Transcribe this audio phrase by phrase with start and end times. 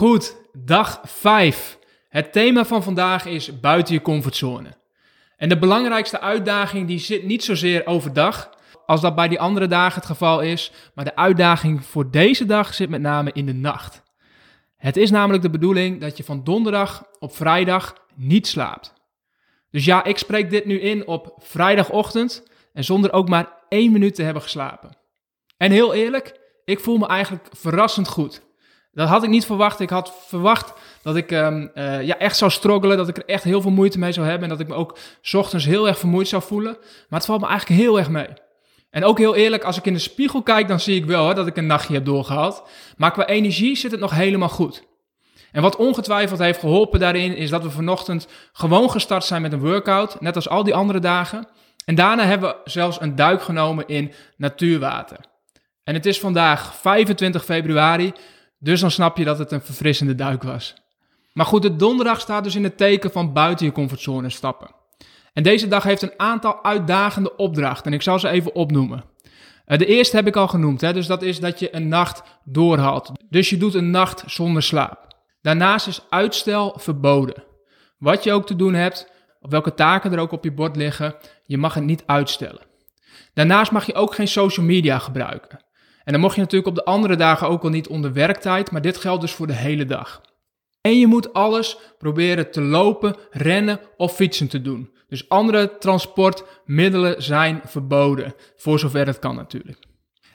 [0.00, 1.78] Goed, dag 5.
[2.08, 4.76] Het thema van vandaag is buiten je comfortzone.
[5.36, 8.50] En de belangrijkste uitdaging die zit niet zozeer overdag,
[8.86, 12.74] als dat bij die andere dagen het geval is, maar de uitdaging voor deze dag
[12.74, 14.02] zit met name in de nacht.
[14.76, 18.92] Het is namelijk de bedoeling dat je van donderdag op vrijdag niet slaapt.
[19.70, 24.14] Dus ja, ik spreek dit nu in op vrijdagochtend en zonder ook maar één minuut
[24.14, 24.96] te hebben geslapen.
[25.56, 28.48] En heel eerlijk, ik voel me eigenlijk verrassend goed.
[28.92, 29.80] Dat had ik niet verwacht.
[29.80, 33.44] Ik had verwacht dat ik um, uh, ja, echt zou struggelen, dat ik er echt
[33.44, 34.98] heel veel moeite mee zou hebben en dat ik me ook
[35.32, 36.76] ochtends heel erg vermoeid zou voelen.
[37.08, 38.28] Maar het valt me eigenlijk heel erg mee.
[38.90, 41.34] En ook heel eerlijk, als ik in de spiegel kijk, dan zie ik wel hoor,
[41.34, 42.62] dat ik een nachtje heb doorgehaald.
[42.96, 44.88] Maar qua energie zit het nog helemaal goed.
[45.52, 49.60] En wat ongetwijfeld heeft geholpen daarin, is dat we vanochtend gewoon gestart zijn met een
[49.60, 51.48] workout, net als al die andere dagen.
[51.84, 55.18] En daarna hebben we zelfs een duik genomen in natuurwater.
[55.84, 58.12] En het is vandaag 25 februari,
[58.60, 60.74] dus dan snap je dat het een verfrissende duik was.
[61.32, 64.70] Maar goed, de donderdag staat dus in het teken van buiten je comfortzone stappen.
[65.32, 69.04] En deze dag heeft een aantal uitdagende opdrachten en ik zal ze even opnoemen.
[69.64, 72.22] Eh, de eerste heb ik al genoemd, hè, dus dat is dat je een nacht
[72.44, 73.12] doorhaalt.
[73.30, 75.06] Dus je doet een nacht zonder slaap.
[75.42, 77.44] Daarnaast is uitstel verboden.
[77.98, 81.14] Wat je ook te doen hebt, of welke taken er ook op je bord liggen,
[81.46, 82.68] je mag het niet uitstellen.
[83.34, 85.64] Daarnaast mag je ook geen social media gebruiken.
[86.04, 88.82] En dan mocht je natuurlijk op de andere dagen ook al niet onder werktijd, maar
[88.82, 90.20] dit geldt dus voor de hele dag.
[90.80, 94.90] En je moet alles proberen te lopen, rennen of fietsen te doen.
[95.08, 99.78] Dus andere transportmiddelen zijn verboden, voor zover het kan natuurlijk.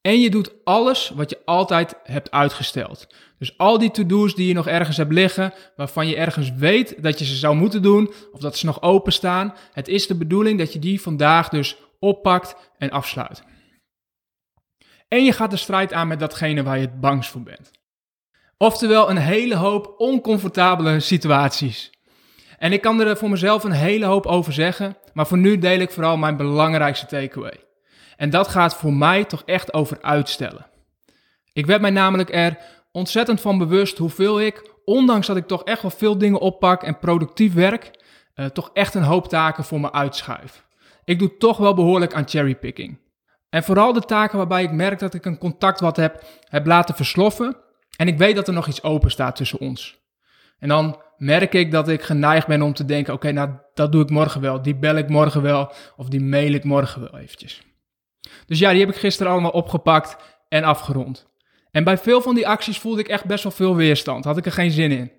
[0.00, 3.06] En je doet alles wat je altijd hebt uitgesteld.
[3.38, 7.18] Dus al die to-do's die je nog ergens hebt liggen, waarvan je ergens weet dat
[7.18, 9.54] je ze zou moeten doen, of dat ze nog openstaan.
[9.72, 13.42] Het is de bedoeling dat je die vandaag dus oppakt en afsluit.
[15.08, 17.70] En je gaat de strijd aan met datgene waar je het bangst voor bent.
[18.56, 21.90] Oftewel een hele hoop oncomfortabele situaties.
[22.58, 25.80] En ik kan er voor mezelf een hele hoop over zeggen, maar voor nu deel
[25.80, 27.64] ik vooral mijn belangrijkste takeaway.
[28.16, 30.66] En dat gaat voor mij toch echt over uitstellen.
[31.52, 32.58] Ik werd mij namelijk er
[32.92, 36.98] ontzettend van bewust hoeveel ik, ondanks dat ik toch echt wel veel dingen oppak en
[36.98, 37.90] productief werk,
[38.34, 40.66] uh, toch echt een hoop taken voor me uitschuif.
[41.04, 42.98] Ik doe toch wel behoorlijk aan cherrypicking.
[43.50, 46.94] En vooral de taken waarbij ik merk dat ik een contact wat heb, heb laten
[46.94, 47.56] versloffen
[47.96, 49.98] en ik weet dat er nog iets open staat tussen ons.
[50.58, 54.02] En dan merk ik dat ik geneigd ben om te denken, oké, nou dat doe
[54.02, 57.62] ik morgen wel, die bel ik morgen wel of die mail ik morgen wel eventjes.
[58.46, 60.16] Dus ja, die heb ik gisteren allemaal opgepakt
[60.48, 61.26] en afgerond.
[61.70, 64.24] En bij veel van die acties voelde ik echt best wel veel weerstand.
[64.24, 65.12] Had ik er geen zin in.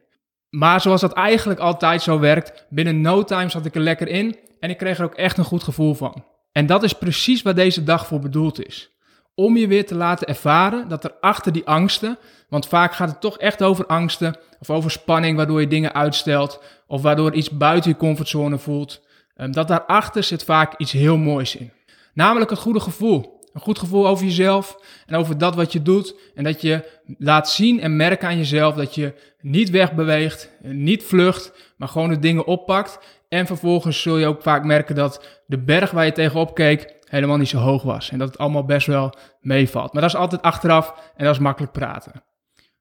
[0.49, 4.39] Maar zoals dat eigenlijk altijd zo werkt, binnen no time zat ik er lekker in
[4.59, 6.25] en ik kreeg er ook echt een goed gevoel van.
[6.51, 8.91] En dat is precies waar deze dag voor bedoeld is.
[9.35, 12.17] Om je weer te laten ervaren dat er achter die angsten,
[12.49, 16.63] want vaak gaat het toch echt over angsten of over spanning waardoor je dingen uitstelt
[16.87, 19.01] of waardoor iets buiten je comfortzone voelt,
[19.35, 21.71] ehm, dat daarachter zit vaak iets heel moois in.
[22.13, 23.37] Namelijk het goede gevoel.
[23.53, 26.15] Een goed gevoel over jezelf en over dat wat je doet.
[26.35, 31.51] En dat je laat zien en merken aan jezelf dat je niet wegbeweegt, niet vlucht,
[31.77, 32.99] maar gewoon de dingen oppakt.
[33.29, 37.37] En vervolgens zul je ook vaak merken dat de berg waar je tegenop keek helemaal
[37.37, 38.09] niet zo hoog was.
[38.11, 39.93] En dat het allemaal best wel meevalt.
[39.93, 42.23] Maar dat is altijd achteraf en dat is makkelijk praten.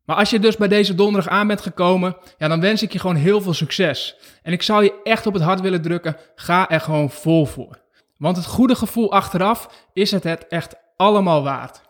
[0.05, 2.99] Maar als je dus bij deze donderdag aan bent gekomen, ja, dan wens ik je
[2.99, 4.17] gewoon heel veel succes.
[4.43, 7.79] En ik zou je echt op het hart willen drukken, ga er gewoon vol voor.
[8.17, 11.81] Want het goede gevoel achteraf is het het echt allemaal waard.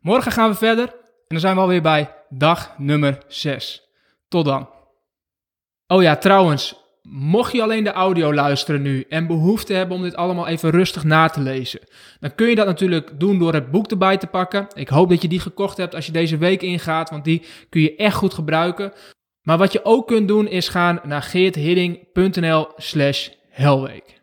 [0.00, 3.88] Morgen gaan we verder en dan zijn we alweer bij dag nummer 6.
[4.28, 4.68] Tot dan.
[5.86, 10.16] Oh ja, trouwens, mocht je alleen de audio luisteren nu en behoefte hebben om dit
[10.16, 11.80] allemaal even rustig na te lezen,
[12.20, 14.66] dan kun je dat natuurlijk doen door het boek erbij te pakken.
[14.74, 17.80] Ik hoop dat je die gekocht hebt als je deze week ingaat, want die kun
[17.80, 18.92] je echt goed gebruiken.
[19.42, 24.19] Maar wat je ook kunt doen is gaan naar geerthidding.nl slash helweek.